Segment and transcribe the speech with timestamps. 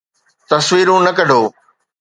[0.49, 1.41] تصويرون نه ڪڍو